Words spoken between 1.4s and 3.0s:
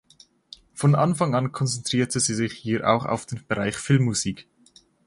konzentrierte sie sich hier